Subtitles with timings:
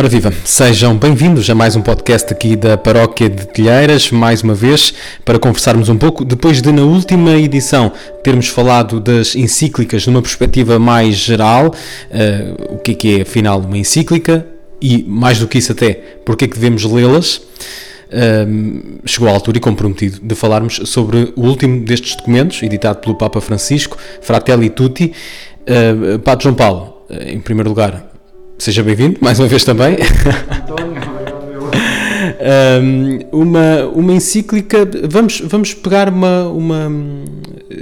[0.00, 4.54] Ora viva, sejam bem-vindos a mais um podcast aqui da Paróquia de Telheiras, mais uma
[4.54, 4.94] vez,
[5.26, 7.92] para conversarmos um pouco, depois de na última edição
[8.24, 13.60] termos falado das encíclicas numa perspectiva mais geral, uh, o que é que é afinal
[13.60, 14.46] uma encíclica
[14.80, 15.92] e mais do que isso até,
[16.24, 17.36] porque é que devemos lê-las.
[17.36, 23.16] Uh, chegou a altura e comprometido de falarmos sobre o último destes documentos, editado pelo
[23.16, 25.12] Papa Francisco, Fratelli Tutti.
[25.60, 28.09] Uh, Padre João Paulo, em primeiro lugar,
[28.60, 29.96] Seja bem-vindo, mais uma vez também.
[33.32, 36.92] um, uma, uma encíclica, vamos, vamos pegar uma, uma.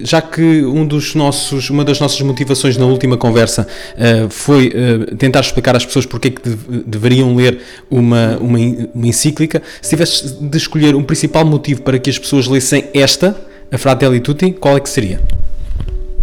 [0.05, 5.17] Já que um dos nossos, uma das nossas motivações na última conversa uh, foi uh,
[5.17, 7.59] tentar explicar às pessoas porque é que de, deveriam ler
[7.91, 8.59] uma, uma,
[8.95, 13.37] uma encíclica, se tivesse de escolher um principal motivo para que as pessoas lessem esta,
[13.73, 15.21] a Fratelli Tutti, qual é que seria?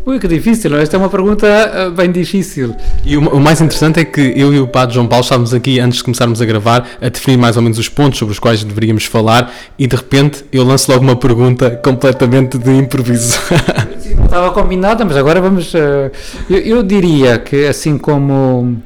[0.05, 2.75] Ui, que difícil, esta é uma pergunta uh, bem difícil.
[3.03, 5.79] E o, o, mais interessante é que eu e o Padre João Paulo estávamos aqui,
[5.79, 8.63] antes de começarmos a gravar, a definir mais ou menos os pontos sobre os quais
[8.63, 13.39] deveríamos falar e de repente eu lanço logo uma pergunta completamente de improviso.
[14.15, 15.73] Não estava combinada, mas agora vamos.
[15.73, 16.11] Uh,
[16.51, 18.77] eu, eu, diria que, assim como,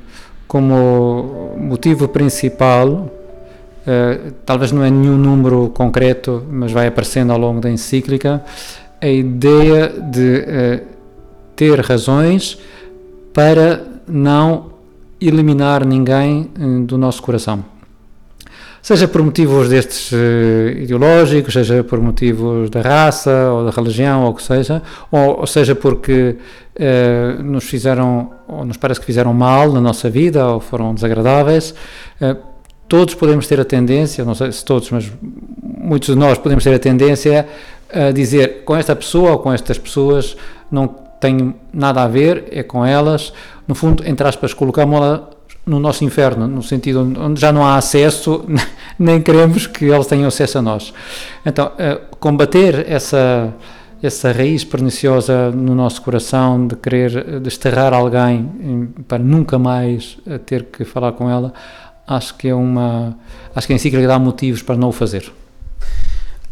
[0.47, 3.11] como motivo principal,
[3.85, 8.41] uh, talvez não é nenhum número concreto, mas vai aparecendo ao longo da encíclica,
[9.01, 10.87] a ideia de
[11.59, 12.57] ter razões
[13.33, 14.71] para não
[15.19, 17.65] eliminar ninguém eh, do nosso coração.
[18.81, 24.31] Seja por motivos destes uh, ideológicos, seja por motivos da raça ou da religião ou
[24.31, 29.69] o que seja, ou, seja porque uh, nos fizeram, ou nos parece que fizeram mal
[29.73, 31.75] na nossa vida ou foram desagradáveis,
[32.87, 35.11] todos podemos ter a tendência, não sei se todos, mas
[35.61, 37.45] muitos de nós podemos ter a tendência
[37.93, 40.37] a dizer com esta pessoa ou com estas pessoas
[40.71, 43.33] não tenho nada a ver, é com elas,
[43.67, 45.21] no fundo, entre aspas, colocamos-las
[45.65, 48.43] no nosso inferno, no sentido onde já não há acesso,
[48.97, 50.93] nem queremos que elas tenham acesso a nós.
[51.45, 53.53] Então, eh, combater essa,
[54.01, 60.65] essa raiz perniciosa no nosso coração de querer desterrar alguém para nunca mais eh, ter
[60.65, 61.53] que falar com ela,
[62.07, 63.15] acho que é uma,
[63.55, 65.31] acho que a encíclica dá motivos para não o fazer.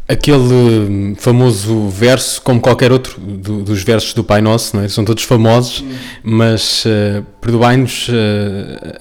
[0.07, 4.87] Aquele hum, famoso verso, como qualquer outro do, dos versos do Pai Nosso, não é?
[4.87, 5.83] são todos famosos,
[6.23, 8.13] mas uh, perdoai-nos, uh,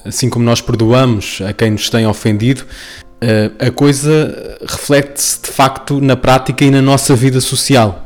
[0.04, 6.00] assim como nós perdoamos a quem nos tem ofendido, uh, a coisa reflete-se de facto
[6.00, 8.05] na prática e na nossa vida social.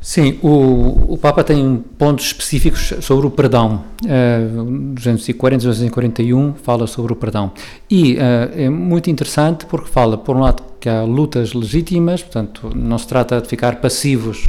[0.00, 3.84] Sim, o, o Papa tem pontos específicos sobre o perdão.
[4.02, 7.52] Uh, 240 241 fala sobre o perdão.
[7.90, 8.18] E uh,
[8.54, 13.06] é muito interessante porque fala, por um lado, que há lutas legítimas, portanto, não se
[13.06, 14.46] trata de ficar passivos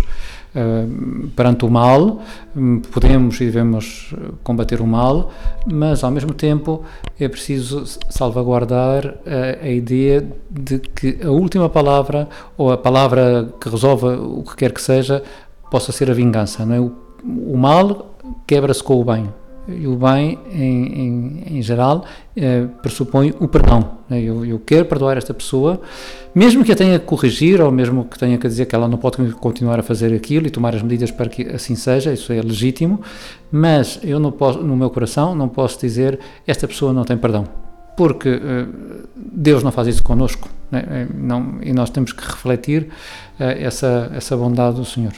[1.35, 2.21] perante o mal,
[2.91, 4.13] podemos e devemos
[4.43, 5.31] combater o mal,
[5.65, 6.83] mas ao mesmo tempo
[7.19, 13.69] é preciso salvaguardar uh, a ideia de que a última palavra, ou a palavra que
[13.69, 15.23] resolva o que quer que seja,
[15.69, 16.65] possa ser a vingança.
[16.65, 16.79] Não é?
[16.79, 16.91] o,
[17.23, 19.29] o mal quebra-se com o bem
[19.67, 22.05] e o bem, em, em, em geral,
[22.35, 23.99] eh, pressupõe o perdão.
[24.09, 24.21] Né?
[24.21, 25.79] Eu, eu, quero perdoar esta pessoa,
[26.33, 28.97] mesmo que a tenha que corrigir, ou mesmo que tenha que dizer que ela não
[28.97, 32.41] pode continuar a fazer aquilo e tomar as medidas para que assim seja, isso é
[32.41, 33.01] legítimo,
[33.51, 37.45] mas eu não posso, no meu coração não posso dizer esta pessoa não tem perdão,
[37.95, 38.65] porque eh,
[39.15, 40.83] Deus não faz isso connosco, né?
[40.89, 42.89] Eh, não, e nós temos que refletir
[43.37, 45.13] essa, essa bondade do Senhor.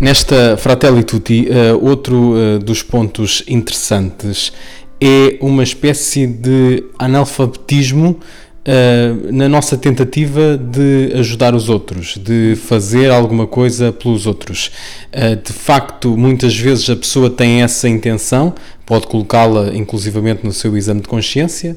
[0.00, 4.50] Nesta Fratelli Tutti, uh, outro uh, dos pontos interessantes
[4.98, 13.10] é uma espécie de analfabetismo uh, na nossa tentativa de ajudar os outros, de fazer
[13.10, 14.70] alguma coisa pelos outros.
[15.44, 18.54] de facto, muitas vezes a pessoa tem essa intenção,
[18.90, 21.76] pode colocá-la inclusivamente no seu exame de consciência,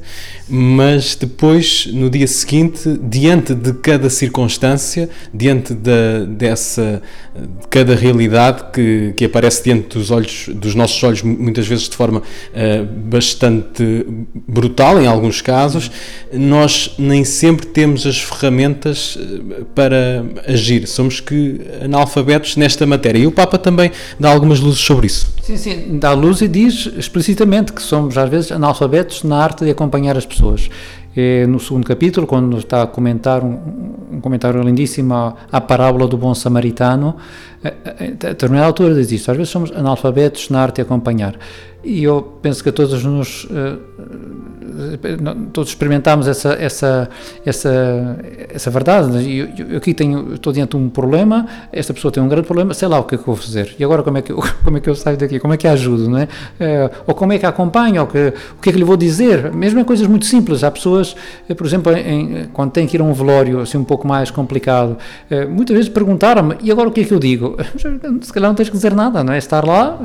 [0.50, 7.04] mas depois, no dia seguinte, diante de cada circunstância, diante da, dessa,
[7.36, 11.96] de cada realidade que, que aparece diante dos olhos, dos nossos olhos, muitas vezes de
[11.96, 14.08] forma uh, bastante
[14.48, 15.92] brutal, em alguns casos,
[16.34, 20.88] nós nem sempre temos as ferramentas eh, para agir.
[20.88, 23.20] Somos que analfabetos nesta matéria.
[23.20, 25.32] E o Papa também dá algumas luzes sobre isso.
[25.44, 29.72] Sim, sim, dá luz e diz explicitamente que somos às vezes analfabetos na arte de
[29.72, 30.70] acompanhar as pessoas.
[31.16, 33.60] É no segundo capítulo, quando está a comentar um,
[34.14, 35.14] um comentário lindíssimo
[35.52, 37.16] à, parábola do bom samaritano,
[37.64, 41.36] a, a, a determinada altura diz isto, às vezes somos analfabetos na arte de acompanhar.
[41.84, 43.80] E eu penso que a todos nos uh,
[45.52, 47.10] todos experimentámos essa, essa,
[47.46, 48.18] essa,
[48.54, 49.38] essa verdade.
[49.38, 52.74] Eu, eu aqui tenho, estou diante de um problema, esta pessoa tem um grande problema,
[52.74, 53.76] sei lá o que é que eu vou fazer.
[53.78, 55.40] E agora como é que eu, como é que eu saio daqui?
[55.40, 56.10] Como é que a ajudo?
[56.10, 56.28] Não é?
[56.60, 58.02] Eh, ou como é que a acompanho?
[58.02, 59.54] Ou que, o que é que lhe vou dizer?
[59.54, 60.64] Mesmo em coisas muito simples.
[60.64, 61.16] Há pessoas,
[61.48, 64.32] eh, por exemplo, em, quando têm que ir a um velório assim um pouco mais
[64.32, 64.98] complicado,
[65.50, 67.58] muitas vezes perguntaram-me, e agora o que é que eu digo?
[68.22, 69.38] Se calhar não tens que dizer nada, não é?
[69.38, 70.00] Estar lá,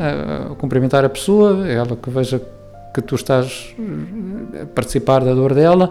[0.59, 2.41] cumprimentar a pessoa, ela que veja
[3.03, 3.75] que tu estás
[4.63, 5.91] a participar da dor dela,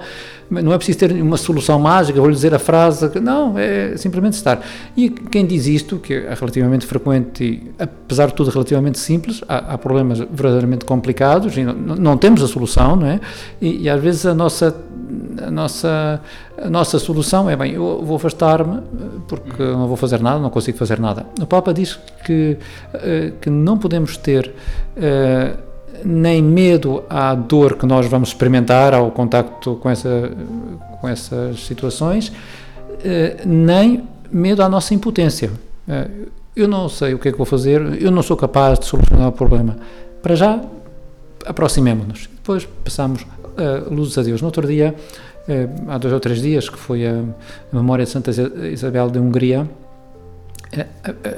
[0.50, 4.62] não é preciso ter uma solução mágica, vou-lhe dizer a frase, não, é simplesmente estar.
[4.95, 9.74] E quem diz isto, que é relativamente frequente e, apesar de tudo, relativamente simples, há,
[9.74, 13.19] há problemas verdadeiramente complicados e não, não, temos a solução, não é?
[13.62, 14.75] E, e, às vezes a nossa,
[15.45, 16.21] a nossa,
[16.57, 18.81] a nossa solução é, bem, eu vou afastar-me
[19.27, 21.25] porque não vou fazer nada, não consigo fazer nada.
[21.42, 22.57] O Papa diz que,
[22.94, 24.54] eh, que não podemos ter
[24.95, 25.54] eh,
[26.03, 30.31] nem medo à dor que nós vamos experimentar ao contacto com, essa,
[30.99, 32.31] com essas situações,
[33.03, 35.51] eh, nem medo à nossa impotência.
[35.88, 36.07] Eh,
[36.55, 39.29] eu não sei o que é que vou fazer, eu não sou capaz de solucionar
[39.29, 39.77] o problema.
[40.21, 40.59] Para já,
[41.45, 42.27] aproximemos-nos.
[42.33, 44.41] Depois passamos uh, luzes a Deus.
[44.41, 44.95] No outro dia,
[45.88, 47.23] há dois ou três dias, que foi a
[47.71, 48.31] memória de Santa
[48.71, 49.67] Isabel de Hungria,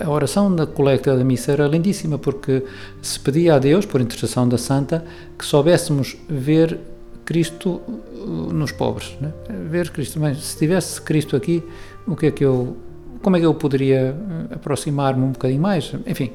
[0.04, 2.64] a, oração da coleta da missa era lindíssima porque
[3.02, 5.04] se pedia a Deus, por intercessão da Santa,
[5.38, 6.80] que soubéssemos ver
[7.26, 9.32] Cristo uh, nos pobres, né?
[9.70, 10.20] ver Cristo.
[10.20, 11.64] Mas se tivesse Cristo aqui,
[12.08, 12.76] o que é que eu,
[13.22, 15.94] como é que eu poderia uh, aproximar-me um bocadinho mais?
[16.08, 16.32] Enfim,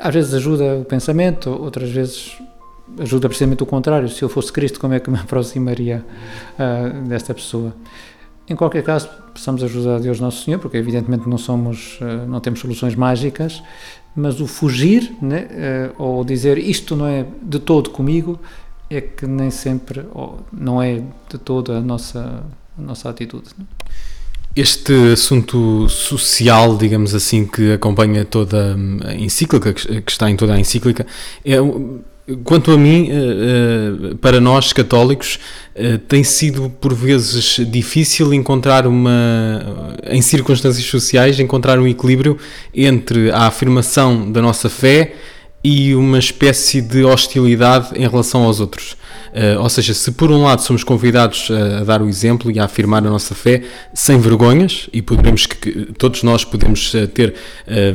[0.00, 2.38] às vezes ajuda o pensamento, outras vezes
[2.98, 4.08] ajuda precisamente o contrário.
[4.08, 6.04] Se eu fosse Cristo, como é que me aproximaria
[6.58, 7.74] uh, desta pessoa?
[8.48, 12.40] Em qualquer caso, precisamos ajudar a Deus Nosso Senhor, porque evidentemente não somos, eh, não
[12.40, 13.62] temos soluções mágicas,
[14.14, 18.40] mas o fugir, né, eh, ou dizer isto não é de todo comigo,
[18.88, 20.04] é que nem sempre,
[20.52, 22.42] não é de todo a nossa,
[22.76, 23.50] a nossa atitude.
[23.56, 23.64] Né?
[24.56, 28.76] Este assunto social, digamos assim, que acompanha toda
[29.06, 31.06] a encíclica, que está em toda a encíclica,
[31.44, 31.56] é
[32.44, 35.38] Quanto a mim, eh, eh, para nós católicos,
[35.74, 42.38] eh, tem sido por vezes difícil encontrar uma, em circunstâncias sociais, encontrar um equilíbrio
[42.74, 45.14] entre a afirmação da nossa fé
[45.64, 48.96] e uma espécie de hostilidade em relação aos outros.
[49.30, 52.58] Uh, ou seja, se por um lado somos convidados a, a, dar o exemplo e
[52.58, 53.62] a afirmar a nossa fé
[53.94, 57.34] sem vergonhas, e poderemos que, todos nós podemos uh, ter uh,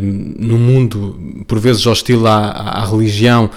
[0.01, 3.49] no mundo por vezes hostil à, à religião,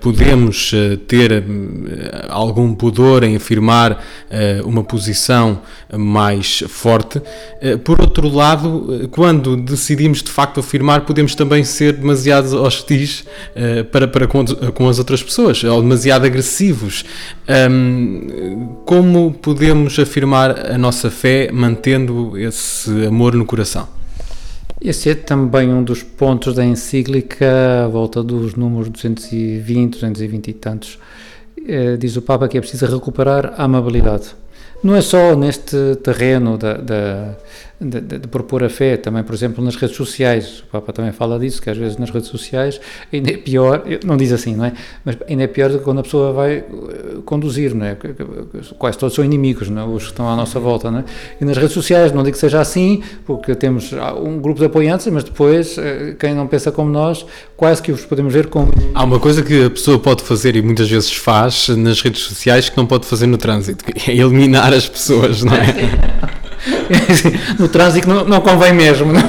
[0.00, 0.72] podemos
[1.06, 1.44] ter
[2.28, 4.02] algum pudor em afirmar
[4.64, 5.60] uma posição
[5.96, 7.20] mais forte.
[7.84, 13.24] por outro lado, quando decidimos de facto afirmar, podemos também ser demasiado hostis
[13.90, 17.04] para, para com, com as outras pessoas, ou demasiado agressivos.
[17.70, 23.88] Um, como podemos afirmar a nossa fé mantendo esse amor no coração?
[24.80, 30.52] Esse é também um dos pontos da encíclica, à volta dos números 220, 220 e
[30.52, 30.98] tantos.
[31.66, 34.34] Eh, diz o Papa que é preciso recuperar a amabilidade.
[34.82, 37.36] Não é só neste terreno da, da
[37.80, 40.60] de, de, de, propor a fé, também, por exemplo, nas redes sociais.
[40.60, 42.80] O Papa também fala disso, que às vezes nas redes sociais
[43.12, 44.72] ainda é pior, não diz assim, não é?
[45.04, 46.64] Mas ainda é pior do que quando a pessoa vai eh,
[47.24, 47.96] conduzir, não é?
[48.78, 49.84] Quase todos são inimigos, não é?
[49.84, 51.04] Os que estão à nossa volta, não é?
[51.40, 53.92] E nas redes sociais, não digo que seja assim, porque temos
[54.22, 58.06] um grupo de apoiantes, mas depois, eh, quem não pensa como nós, quase que os
[58.06, 58.72] podemos ver como.
[58.94, 62.70] Há uma coisa que a pessoa pode fazer e muitas vezes faz nas redes sociais
[62.70, 66.35] que não pode fazer no trânsito, que é eliminar as pessoas, não é?
[67.58, 69.22] no trânsito não, não convém mesmo, não?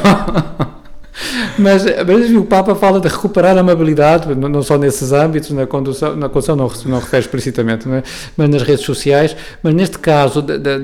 [1.57, 6.15] Mas, mas o Papa fala de recuperar a amabilidade, não só nesses âmbitos, na condução,
[6.15, 8.03] na condução não, não refere explicitamente, é?
[8.35, 10.77] mas nas redes sociais, mas neste caso de, de,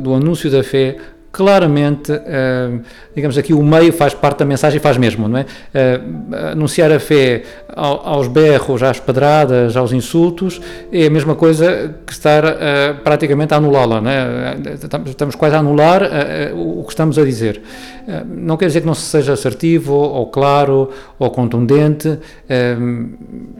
[0.00, 0.96] do anúncio da fé,
[1.32, 2.80] claramente, uh,
[3.14, 5.42] digamos aqui, o meio faz parte da mensagem, faz mesmo, não é?
[5.42, 10.60] Uh, anunciar a fé ao, aos berros, às pedradas, aos insultos,
[10.92, 12.48] é a mesma coisa que estar uh,
[13.04, 14.56] praticamente a anulá-la, não é?
[15.06, 16.02] Estamos quase a anular
[16.54, 17.62] o que estamos a dizer.
[18.26, 22.18] não quer dizer que não se seja assertivo, ou claro, ou contundente,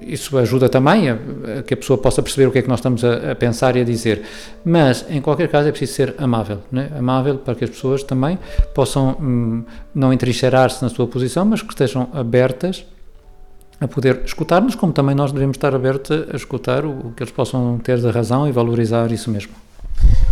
[0.02, 1.18] isso ajuda também a,
[1.64, 3.84] que a pessoa possa perceber o que é que nós estamos a pensar e a
[3.84, 4.22] dizer,
[4.64, 6.88] mas, em qualquer caso, é preciso ser amável, não é?
[6.98, 8.38] Amável para que as pessoas também
[8.74, 9.64] possam hum,
[9.94, 12.86] não entrincheirar-se na sua posição, mas que estejam abertas
[13.78, 17.78] a poder escutar-nos, como também nós devemos estar abertos a escutar o que eles possam
[17.78, 19.52] ter de razão e valorizar isso mesmo.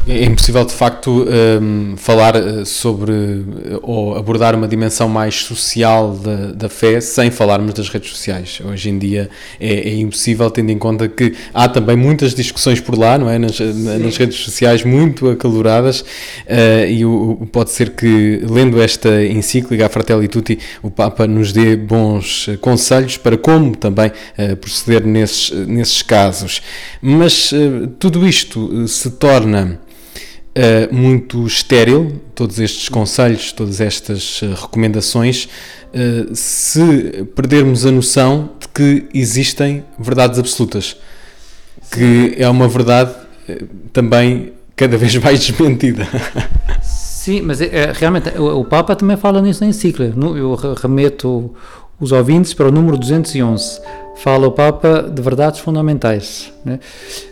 [0.08, 1.26] É impossível, de facto,
[1.60, 7.30] um, falar eh, sobre eh, ou abordar uma dimensão mais social da, da fé sem
[7.30, 8.58] falarmos das redes sociais.
[8.64, 9.28] Hoje em dia
[9.60, 13.38] é, é, impossível, tendo em conta que há também muitas discussões por lá, não é?
[13.38, 19.84] Nas, nas redes sociais muito acaloradas, uh, e o, pode ser que, lendo esta encíclica,
[19.84, 25.50] a Fratelli Tutti, o Papa nos dê bons conselhos para como também uh, proceder nesses,
[25.50, 26.62] nesses casos.
[27.02, 34.54] Mas uh, tudo isto se torna uh, muito estéril, todos estes conselhos, todas estas uh,
[34.54, 40.96] recomendações, uh, se perdermos a noção de que existem verdades absolutas,
[41.90, 43.14] que é uma verdade
[43.92, 46.06] também cada vez mais desmentida.
[46.82, 50.14] Sim, mas é, realmente o, o, Papa também fala nisso na encíclica.
[50.18, 51.54] Eu remeto
[52.00, 53.80] os ouvintes para o número 211
[54.18, 56.52] fala o Papa de verdades fundamentais.
[56.64, 56.80] Né?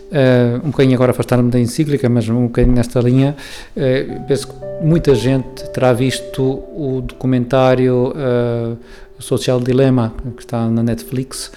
[0.09, 3.35] Uh, um bocadinho agora afastar-me da encíclica, mas um bocadinho nesta linha,
[3.75, 8.77] uh, penso que muita gente terá visto o documentário uh,
[9.19, 11.51] Social Dilemma, que está na Netflix,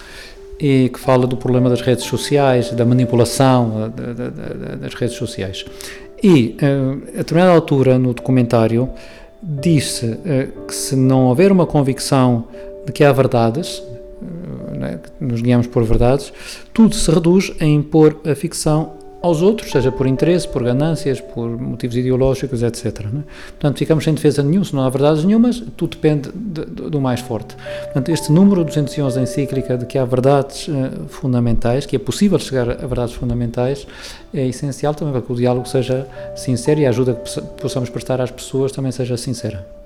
[0.58, 3.92] e que fala do problema das redes sociais, da manipulação
[4.78, 5.64] das redes sociais.
[6.22, 6.54] E,
[7.14, 8.90] a determinada altura no documentário,
[9.42, 10.18] disse
[10.68, 12.44] que se não houver uma convicção
[12.86, 13.82] de que há verdades,
[14.82, 14.98] é?
[15.20, 16.32] nos guiamos por verdades,
[16.72, 21.48] tudo se reduz a impor a ficção aos outros, seja por interesse, por ganâncias, por
[21.48, 22.86] motivos ideológicos, etc.
[22.86, 23.02] É?
[23.50, 27.00] Portanto, ficamos sem defesa nenhuma, se não há verdades nenhumas, tudo depende de, de, do
[27.00, 27.54] mais forte.
[27.84, 32.38] Portanto, este número 211 da encíclica de que há verdades uh, fundamentais, que é possível
[32.38, 33.86] chegar a verdades fundamentais,
[34.32, 38.20] é essencial também para que o diálogo seja sincero e a ajuda que possamos prestar
[38.20, 39.79] às pessoas também seja sincera.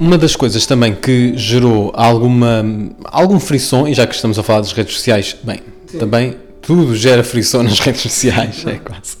[0.00, 2.64] Uma das coisas também que gerou alguma,
[3.04, 5.98] algum frição, e já que estamos a falar das redes sociais, bem, Sim.
[5.98, 9.20] também tudo gera frição nas redes sociais, é quase.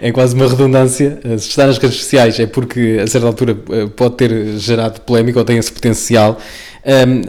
[0.00, 1.20] É quase uma redundância.
[1.38, 5.38] Se está nas redes sociais é porque a certa altura eh, pode ter gerado polémica
[5.38, 6.38] ou tem esse potencial
[6.86, 7.22] um,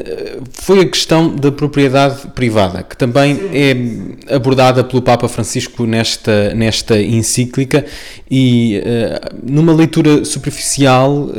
[0.51, 7.01] foi a questão da propriedade privada, que também é abordada pelo Papa Francisco nesta, nesta
[7.01, 7.83] encíclica
[8.29, 11.33] e uh, numa leitura superficial, uh,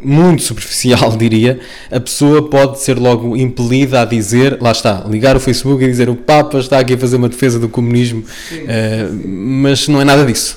[0.00, 1.58] muito superficial diria,
[1.90, 6.08] a pessoa pode ser logo impelida a dizer, lá está, ligar o Facebook e dizer
[6.08, 10.24] o Papa está aqui a fazer uma defesa do comunismo, uh, mas não é nada
[10.24, 10.56] disso.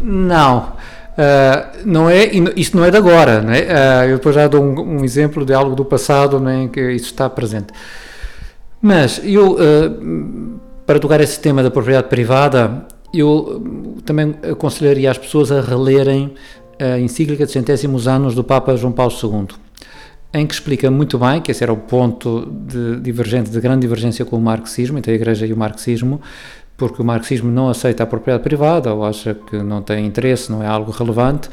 [0.00, 0.79] Não.
[1.20, 3.60] Uh, não é, isto não é de agora, não é?
[3.60, 6.80] Uh, eu depois já dou um, um, exemplo de algo do passado é, em que
[6.92, 7.74] isso está presente.
[8.80, 13.62] Mas eu, uh, para tocar esse tema da propriedade privada, eu
[14.06, 16.32] também aconselharia as pessoas a relerem
[16.78, 19.48] a encíclica de centésimos anos do Papa João Paulo II,
[20.32, 24.24] em que explica muito bem, que esse era o ponto de divergente, de grande divergência
[24.24, 26.18] com o marxismo, entre a Igreja e o marxismo,
[26.80, 30.62] porque o marxismo não aceita a propriedade privada ou acha que não tem interesse, não
[30.62, 31.50] é algo relevante.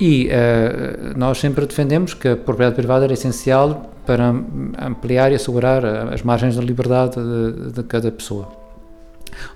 [0.00, 4.34] E uh, nós sempre defendemos que a propriedade privada era essencial para
[4.76, 8.48] ampliar e assegurar as margens da liberdade de, de cada pessoa.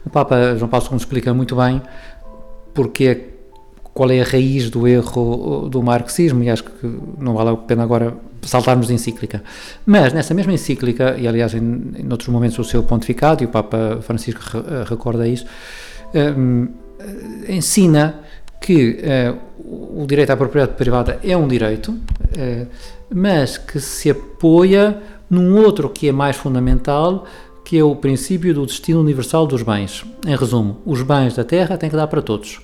[0.06, 1.82] O Papa João Paulo II explica muito bem
[2.72, 3.30] porque
[3.92, 6.70] qual é a raiz do erro do marxismo, e acho que
[7.18, 9.42] não vale a pena agora saltarmos de encíclica.
[9.84, 13.48] Mas nessa mesma encíclica, e aliás em, em outros momentos o seu pontificado, e o
[13.48, 15.44] Papa Francisco re, recorda isso,
[16.14, 16.68] um,
[17.48, 18.20] ensina
[18.60, 22.66] que uh, o direito à propriedade privada é um direito, uh,
[23.12, 27.26] mas que se apoia num outro que é mais fundamental,
[27.64, 30.04] que é o princípio do destino universal dos bens.
[30.26, 32.60] Em resumo, os bens da terra têm que dar para todos.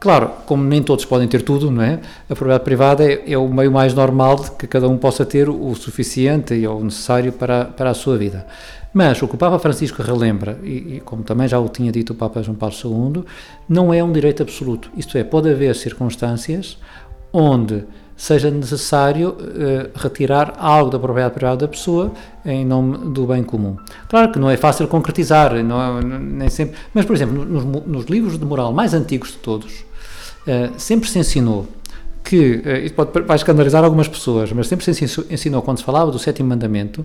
[0.00, 2.00] Claro, como nem todos podem ter tudo, não é?
[2.30, 5.48] A propriedade privada é, é, o meio mais normal de que cada um possa ter
[5.48, 8.46] o suficiente e o necessário para, para a sua vida.
[8.94, 12.12] Mas o que o Papa Francisco relembra, e, e, como também já o tinha dito
[12.12, 13.24] o Papa João Paulo II,
[13.68, 14.88] não é um direito absoluto.
[14.96, 16.78] Isto é, pode haver circunstâncias
[17.32, 17.84] onde
[18.16, 22.12] seja necessário uh, retirar algo da propriedade privada da pessoa
[22.44, 23.76] em nome do bem comum.
[24.08, 28.06] Claro que não é fácil concretizar, não é, nem sempre, mas, por exemplo, nos, nos
[28.06, 29.84] livros de moral mais antigos de todos,
[30.76, 31.66] sempre se ensinou
[32.24, 36.10] que, uh, isso pode, vai escandalizar algumas pessoas, mas sempre se ensinou, quando se falava
[36.10, 37.04] do sétimo mandamento,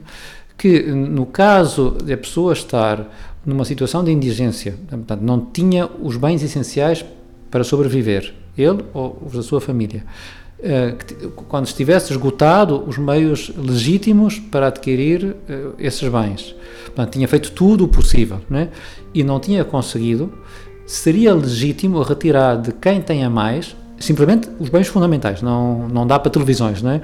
[0.57, 3.07] que no caso de a pessoa estar
[3.45, 7.03] numa situação de indigência, portanto, não tinha os bens essenciais
[7.49, 10.03] para sobreviver, ele ou os da sua família,
[10.61, 10.95] eh,
[11.49, 16.55] quando estivesse esgotado os meios legítimos para adquirir eh, esses bens.
[16.85, 18.69] Portanto, tinha feito tudo o possível é?
[19.13, 20.31] e não tinha conseguido,
[20.85, 26.29] seria legítimo retirar de quem tenha mais, simplesmente os bens fundamentais, não, não dá para
[26.29, 26.97] televisões, não é?
[26.97, 27.01] Uh,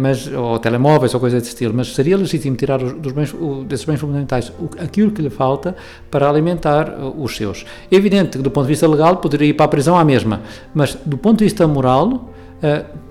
[0.00, 3.64] mas, ou telemóveis ou coisa desse estilo, mas seria legítimo tirar os, dos bens, o,
[3.64, 5.76] desses bens fundamentais o, aquilo que lhe falta
[6.10, 7.66] para alimentar uh, os seus.
[7.90, 10.40] É evidente que do ponto de vista legal poderia ir para a prisão à mesma,
[10.74, 12.30] mas do ponto de vista moral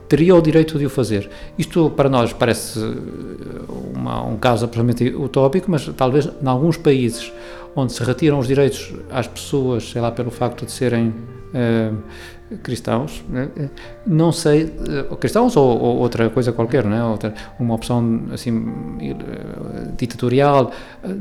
[0.08, 1.30] teria o direito de o fazer.
[1.58, 2.80] Isto para nós parece
[3.94, 7.32] uma, um caso absolutamente utópico, mas talvez em alguns países
[7.76, 13.24] onde se retiram os direitos às pessoas, sei lá, pelo facto de serem uh, cristãos,
[13.30, 13.50] né?
[14.06, 14.66] não sei,
[15.10, 17.04] uh, cristãos ou, ou, outra coisa qualquer, né?
[17.04, 20.72] outra, uma opção assim uh, ditatorial,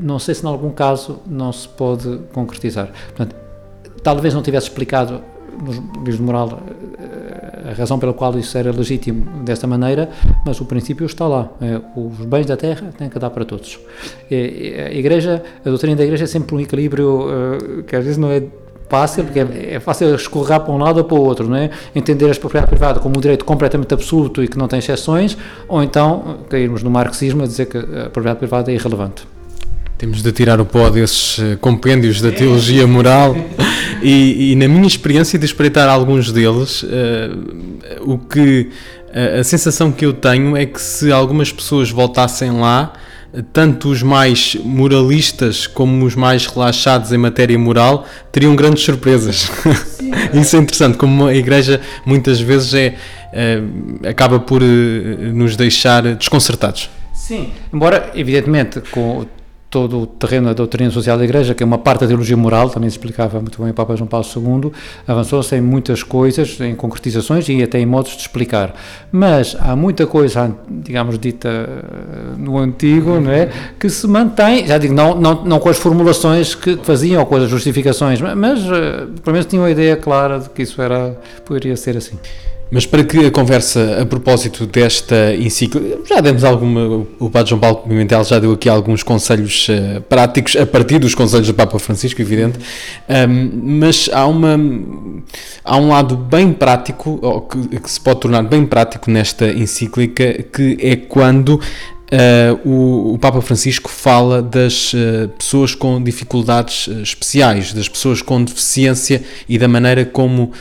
[0.01, 2.89] não sei se em algum caso não se pode concretizar.
[3.15, 3.35] Portanto,
[4.03, 5.21] talvez não tivesse explicado
[5.63, 6.59] nos livros de moral
[7.69, 10.09] a razão pela qual isso era legítimo desta maneira,
[10.45, 11.49] mas o princípio está lá.
[11.61, 13.79] É, os bens da terra têm que dar para todos.
[14.29, 18.31] A Igreja, a doutrina da Igreja é sempre um equilíbrio uh, que às vezes não
[18.31, 18.43] é
[18.89, 21.69] fácil, porque é, é, fácil escorregar para um lado ou para o outro, não é?
[21.95, 25.81] Entender a propriedade privada como um direito completamente absoluto e que não tem exceções, ou
[25.81, 29.25] então cairmos no marxismo a dizer que a propriedade privada é irrelevante.
[29.97, 33.35] Temos de tirar o pó desses eh, compêndios da teologia moral
[34.01, 36.87] e, e, na minha experiência de espreitar alguns deles, uh,
[38.01, 38.69] o que
[39.09, 42.93] uh, a sensação que eu tenho é que se algumas pessoas voltassem lá,
[43.53, 49.49] tanto os mais moralistas como os mais relaxados em matéria moral teriam grandes surpresas.
[50.33, 52.95] Isso é interessante, como a Igreja muitas vezes é,
[53.33, 56.89] uh, acaba por nos deixar desconcertados.
[57.13, 59.25] Sim, embora evidentemente com
[59.71, 62.69] todo o terreno da doutrina social da Igreja, que é uma parte da teologia moral,
[62.69, 64.69] também se explicava muito bem o Papa João Paulo II,
[65.07, 68.75] avançou-se em muitas coisas, em concretizações e até em modos de explicar.
[69.13, 73.49] Mas há muita coisa, digamos, dita eh, no antigo, não é,
[73.79, 77.37] que se mantém, já digo, não, não, não com as formulações que faziam ou com
[77.37, 81.77] as justificações, mas eh, pelo menos tinham a ideia clara de que isso era, poderia
[81.77, 82.19] ser assim.
[82.73, 87.59] Mas para que a conversa a propósito desta encíclica, já demos alguma, o Padre João
[87.59, 91.77] Paulo Pimentel já deu aqui alguns conselhos uh, práticos a partir dos conselhos do Papa
[91.79, 92.57] Francisco, evidente,
[93.09, 94.57] um, mas há, uma,
[95.65, 100.77] há um lado bem prático, que, que se pode tornar bem prático nesta encíclica, que
[100.79, 101.59] é quando
[102.11, 108.21] Uh, o, o, Papa Francisco fala das uh, pessoas com dificuldades uh, especiais, das pessoas
[108.21, 110.51] com deficiência e da maneira como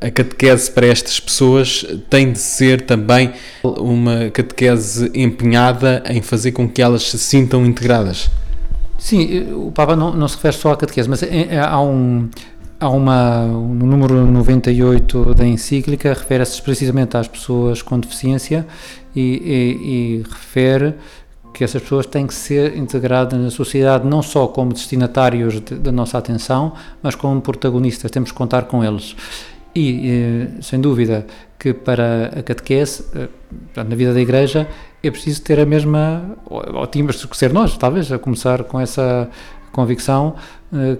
[0.00, 3.32] a catequese para estas pessoas tem de ser também
[3.64, 8.30] uma catequese empenhada em fazer com que elas se sintam integradas.
[8.98, 11.22] Sim, o Papa não, não se refere só à catequese, mas
[11.60, 12.28] há um.
[12.80, 18.64] Há uma, no número 98 da encíclica, refere-se precisamente às pessoas com deficiência
[19.18, 20.94] e, e, e refere
[21.52, 25.90] que essas pessoas têm que ser integradas na sociedade não só como destinatários de, da
[25.90, 29.16] nossa atenção, mas como protagonistas, temos que contar com eles.
[29.74, 31.26] E, eh, sem dúvida,
[31.58, 33.28] que para a catequese, eh,
[33.76, 34.68] na vida da Igreja,
[35.02, 39.28] é preciso ter a mesma, ou tínhamos que ser nós, talvez, a começar com essa
[39.72, 40.36] convicção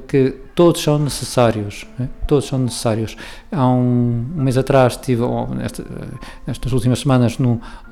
[0.06, 2.08] que todos são necessários, né?
[2.26, 3.16] todos são necessários.
[3.52, 5.22] Há um, um mês atrás tive,
[5.54, 5.84] nesta,
[6.46, 7.36] nestas últimas semanas,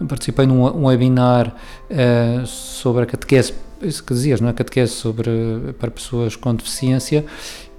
[0.08, 1.54] participei num um webinar
[1.90, 4.52] uh, sobre a catequese, isso que dizias, não é?
[4.54, 5.30] catequese sobre,
[5.78, 7.24] para pessoas com deficiência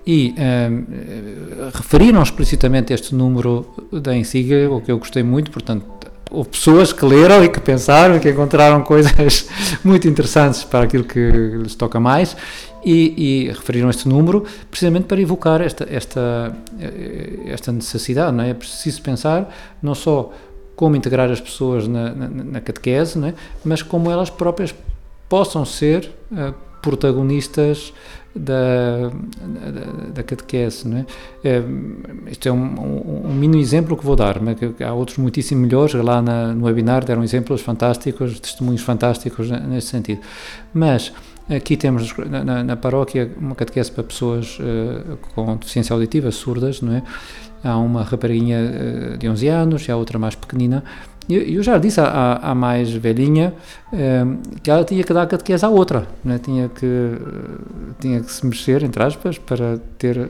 [0.05, 5.97] e uh, referiram explicitamente este número da encíclica, o que eu gostei muito, portanto
[6.29, 9.49] houve pessoas que leram e que pensaram que encontraram coisas
[9.83, 12.36] muito interessantes para aquilo que lhes toca mais
[12.88, 16.56] e, e, referiram este número precisamente para evocar esta, esta,
[17.45, 18.52] esta necessidade, não é?
[18.52, 20.32] É preciso pensar não só
[20.73, 23.34] como integrar as pessoas na, na, na catequese, é?
[23.65, 24.73] mas como elas próprias
[25.28, 27.91] possam ser uh, protagonistas
[28.34, 30.88] da, da, da catequese.
[30.88, 31.06] Não é?
[31.43, 31.63] é
[32.32, 36.21] isto é um, um, um, exemplo que vou dar, mas há outros muitíssimo melhores, lá
[36.21, 40.21] na, no webinar deram exemplos fantásticos, testemunhos fantásticos nesse sentido.
[40.73, 41.12] Mas
[41.49, 46.93] Aqui temos na, na, paróquia uma catequese para pessoas uh, com deficiência auditiva, surdas, não
[46.93, 47.03] é?
[47.63, 48.60] Há uma rapariguinha
[49.13, 50.83] uh, de 11 anos e há outra mais pequenina.
[51.29, 53.53] Eu, eu já disse à, à mais velhinha
[53.93, 56.38] uh, que ela tinha que dar catequese à outra, não é?
[56.38, 56.86] tinha, que,
[57.99, 60.29] tinha que se mexer, entre aspas, para ter,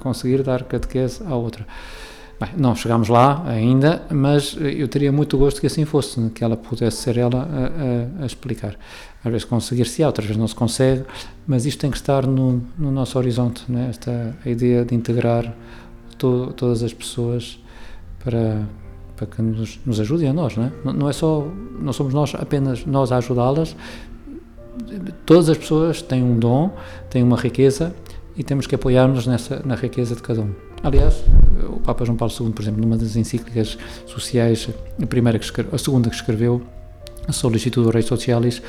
[0.00, 1.64] conseguir dar catequese à outra.
[2.40, 6.56] Bem, não chegámos lá ainda, mas eu teria muito gosto que assim fosse, que ela
[6.56, 8.76] pudesse ser ela a, a, a explicar.
[9.24, 11.02] Às vezes conseguir-se, outras vezes não se consegue,
[11.48, 13.88] mas isto tem que estar no, no nosso horizonte, né?
[13.90, 15.52] esta a ideia de integrar
[16.16, 17.58] to, todas as pessoas
[18.22, 18.62] para,
[19.16, 20.72] para que nos, nos ajudem a nós, não é?
[20.84, 21.44] Não, não é só,
[21.80, 23.74] não somos nós apenas nós a ajudá-las,
[25.26, 26.70] todas as pessoas têm um dom,
[27.10, 27.92] têm uma riqueza
[28.36, 30.67] e temos que apoiar-nos nessa na riqueza de cada um.
[30.82, 31.24] Aliás,
[31.68, 34.68] o Papa João Paulo II, por exemplo, numa das encíclicas sociais,
[35.02, 36.62] a primeira que a segunda que escreveu,
[37.26, 38.62] a Solicitudo Rei Socialis,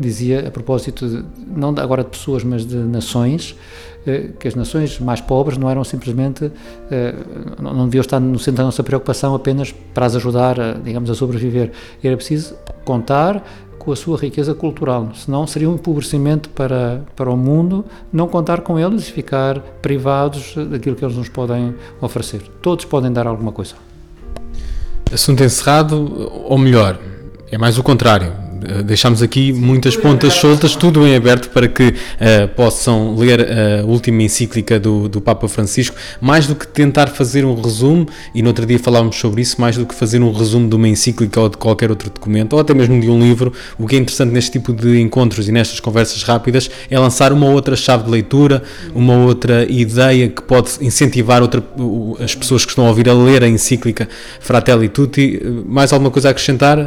[0.00, 3.54] dizia, a propósito, de, não agora de pessoas, mas de nações,
[4.06, 6.50] eh, que as nações mais pobres não eram simplesmente,
[6.90, 7.14] eh,
[7.60, 11.72] não deviam estar no centro da nossa preocupação apenas para as ajudar, digamos, a sobreviver.
[12.02, 12.54] Era preciso
[12.86, 13.44] contar
[13.78, 18.60] com a sua riqueza cultural, senão seria um empobrecimento para, para o mundo não contar
[18.60, 22.42] com eles e ficar privados daquilo que eles nos podem oferecer.
[22.62, 23.74] Todos podem dar alguma coisa.
[25.12, 26.98] Assunto encerrado, ou melhor,
[27.50, 31.88] é mais o contrário eh, deixamos aqui muitas pontas soltas, tudo em aberto para que
[31.88, 37.44] uh, possam ler a última encíclica do, do Papa Francisco, mais do que tentar fazer
[37.44, 40.68] um resumo, e no outro dia falávamos sobre isso, mais do que fazer um resumo
[40.68, 43.86] de uma encíclica ou de qualquer outro documento, ou até mesmo de um livro, o
[43.86, 47.76] que é interessante neste tipo de encontros e nestas conversas rápidas é lançar uma outra
[47.76, 48.62] chave de leitura,
[48.94, 51.62] uma outra ideia que pode incentivar outra,
[52.22, 54.08] as pessoas que estão a ouvir a ler a encíclica
[54.40, 55.40] Fratelli Tutti.
[55.66, 56.78] Mais alguma coisa a acrescentar,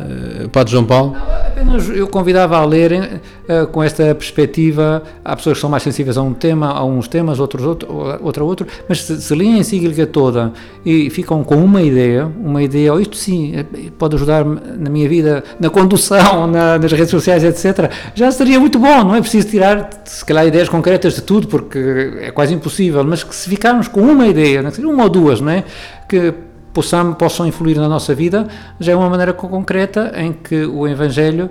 [0.51, 1.15] Padre João Paulo?
[1.59, 5.03] Apenas eu convidava a lerem uh, com esta perspectiva.
[5.23, 7.89] Há pessoas que são mais sensíveis a um tema, a uns temas, outros outro,
[8.21, 10.53] outra outro, mas se, se leem a encíclica toda
[10.85, 13.65] e ficam com uma ideia, uma ideia, oh, isto sim, eh,
[13.97, 18.79] pode ajudar na minha vida, na condução, na, nas redes sociais, etc., já seria muito
[18.79, 19.03] bom.
[19.03, 23.23] Não é preciso tirar, se calhar, ideias concretas de tudo, porque é quase impossível, mas
[23.23, 25.63] que se ficarmos com uma ideia, uma ou duas, não é?
[26.07, 26.33] Que
[26.73, 28.47] possam, possam influir na nossa vida,
[28.79, 31.49] já é uma maneira concreta em que o Evangelho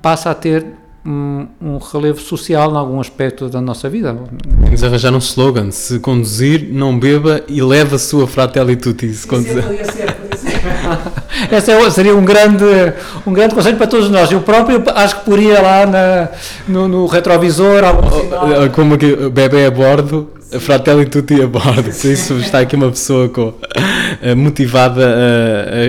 [0.00, 0.66] passa a ter
[1.04, 4.16] um, um, relevo social em algum aspecto da nossa vida.
[4.58, 9.12] Vamos arranjar um slogan: se conduzir, não beba e leva a sua fratelli tutti.
[9.12, 9.64] Se conduzir.
[11.50, 12.64] Esse é, seria um grande,
[13.26, 14.30] um grande conselho para todos nós.
[14.30, 16.28] Eu próprio acho que poria lá na,
[16.68, 17.82] no, no retrovisor.
[18.74, 21.88] Como que bebê a bordo, Fratelli tutti a bordo.
[21.88, 23.54] Isso está aqui uma pessoa com,
[24.20, 25.04] eh, motivada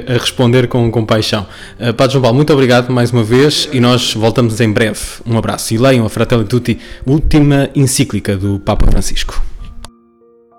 [0.08, 1.46] a, a, responder com compaixão.
[1.80, 5.00] Eh, Padre João Paulo, muito obrigado mais uma vez e nós voltamos em breve.
[5.26, 9.53] Um abraço e leiam a Fratelli tutti, última encíclica do Papa Francisco.